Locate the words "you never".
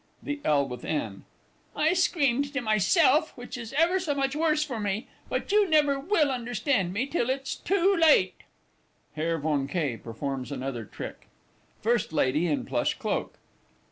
5.51-5.99